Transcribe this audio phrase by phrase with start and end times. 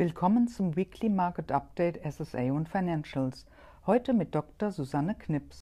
[0.00, 3.44] Willkommen zum Weekly Market Update SSA und Financials.
[3.84, 4.70] Heute mit Dr.
[4.70, 5.60] Susanne Knips.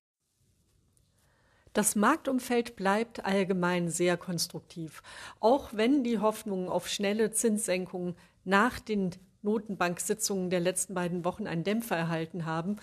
[1.73, 5.03] Das Marktumfeld bleibt allgemein sehr konstruktiv,
[5.41, 9.11] auch wenn die Hoffnungen auf schnelle Zinssenkungen nach den
[9.43, 12.77] Notenbanksitzungen der letzten beiden Wochen einen Dämpfer erhalten haben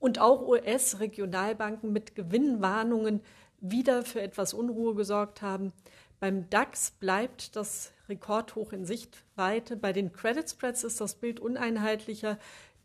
[0.00, 3.20] und auch US-Regionalbanken mit Gewinnwarnungen
[3.60, 5.72] wieder für etwas Unruhe gesorgt haben.
[6.18, 9.76] Beim DAX bleibt das Rekordhoch in Sichtweite.
[9.76, 12.38] Bei den Credit Spreads ist das Bild uneinheitlicher.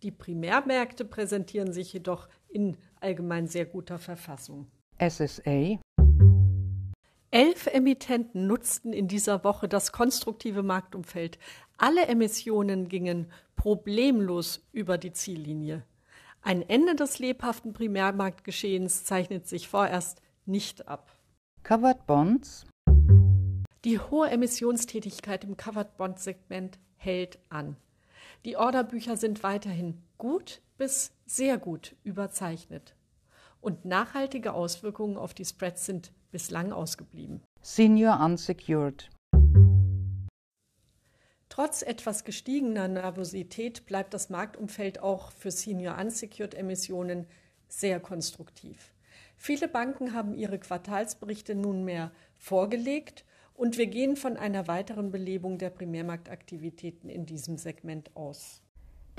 [0.04, 4.68] Die Primärmärkte präsentieren sich jedoch in allgemein sehr guter Verfassung.
[5.00, 5.80] SSA
[7.32, 11.40] Elf Emittenten nutzten in dieser Woche das konstruktive Marktumfeld.
[11.78, 15.84] Alle Emissionen gingen problemlos über die Ziellinie.
[16.44, 21.18] Ein Ende des lebhaften Primärmarktgeschehens zeichnet sich vorerst nicht ab.
[21.64, 22.66] Covered Bonds
[23.84, 27.76] die hohe Emissionstätigkeit im Covered Bond Segment hält an.
[28.46, 32.96] Die Orderbücher sind weiterhin gut bis sehr gut überzeichnet.
[33.62, 37.42] Und nachhaltige Auswirkungen auf die Spreads sind bislang ausgeblieben.
[37.62, 39.10] Senior Unsecured
[41.50, 47.28] Trotz etwas gestiegener Nervosität bleibt das Marktumfeld auch für Senior Unsecured Emissionen
[47.68, 48.94] sehr konstruktiv.
[49.38, 55.70] Viele Banken haben ihre Quartalsberichte nunmehr vorgelegt und wir gehen von einer weiteren Belebung der
[55.70, 58.62] Primärmarktaktivitäten in diesem Segment aus.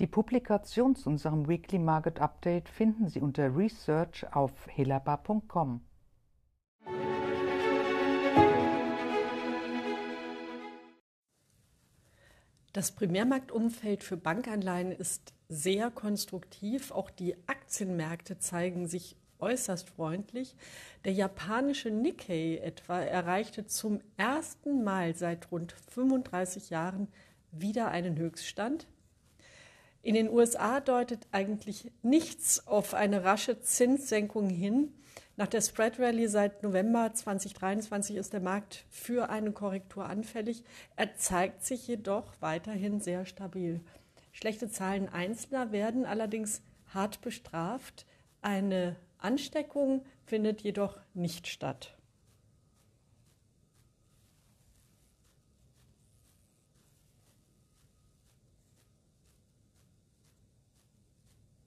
[0.01, 5.83] Die Publikation zu unserem Weekly Market Update finden Sie unter Research auf helaba.com.
[12.73, 16.91] Das Primärmarktumfeld für Bankanleihen ist sehr konstruktiv.
[16.91, 20.57] Auch die Aktienmärkte zeigen sich äußerst freundlich.
[21.05, 27.09] Der japanische Nikkei etwa erreichte zum ersten Mal seit rund 35 Jahren
[27.53, 28.87] wieder einen Höchststand.
[30.03, 34.93] In den USA deutet eigentlich nichts auf eine rasche Zinssenkung hin.
[35.37, 40.63] Nach der Spread Rally seit November 2023 ist der Markt für eine Korrektur anfällig.
[40.97, 43.81] Er zeigt sich jedoch weiterhin sehr stabil.
[44.33, 46.63] Schlechte Zahlen Einzelner werden allerdings
[46.93, 48.05] hart bestraft.
[48.43, 51.97] Eine Ansteckung findet jedoch nicht statt.